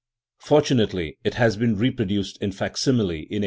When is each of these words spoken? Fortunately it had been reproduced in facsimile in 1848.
Fortunately 0.39 1.19
it 1.23 1.35
had 1.35 1.59
been 1.59 1.75
reproduced 1.75 2.39
in 2.41 2.51
facsimile 2.53 3.17
in 3.17 3.37
1848. 3.37 3.39